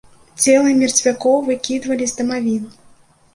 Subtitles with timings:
[0.45, 2.67] Целы мерцвякоў выкідвалі з дамавін.